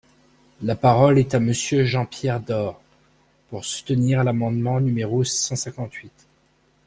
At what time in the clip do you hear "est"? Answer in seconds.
1.19-1.35